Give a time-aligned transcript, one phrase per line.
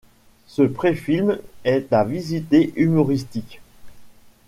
[0.47, 3.61] Ce pré-film est à visée humoristique.